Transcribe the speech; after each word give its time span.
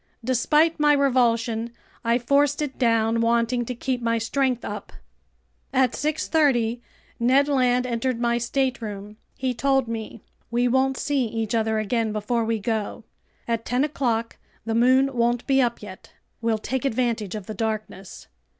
Despite 0.23 0.79
my 0.79 0.93
revulsion, 0.93 1.71
I 2.03 2.17
forced 2.17 2.59
it 2.63 2.79
down, 2.79 3.21
wanting 3.21 3.65
to 3.65 3.75
keep 3.75 4.01
my 4.01 4.17
strength 4.17 4.65
up. 4.65 4.91
At 5.71 5.91
6:30 5.91 6.81
Ned 7.19 7.47
Land 7.47 7.85
entered 7.85 8.19
my 8.19 8.39
stateroom. 8.39 9.17
He 9.37 9.53
told 9.53 9.87
me: 9.87 10.23
"We 10.49 10.67
won't 10.67 10.97
see 10.97 11.25
each 11.25 11.53
other 11.53 11.77
again 11.77 12.11
before 12.11 12.43
we 12.45 12.57
go. 12.57 13.03
At 13.47 13.63
ten 13.63 13.83
o'clock 13.83 14.37
the 14.65 14.73
moon 14.73 15.13
won't 15.15 15.45
be 15.45 15.61
up 15.61 15.83
yet. 15.83 16.13
We'll 16.41 16.57
take 16.57 16.83
advantage 16.83 17.35
of 17.35 17.45
the 17.45 17.53
darkness. 17.53 18.25